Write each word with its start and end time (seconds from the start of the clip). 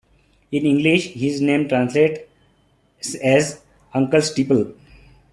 In 0.51 0.65
English, 0.65 1.09
his 1.13 1.41
name 1.41 1.69
translates 1.69 2.21
as 3.23 3.61
Uncle 3.93 4.23
Steeple. 4.23 4.73